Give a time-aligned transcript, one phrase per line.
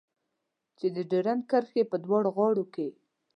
[0.77, 2.87] چې د ډيورنډ کرښې په دواړو غاړو کې.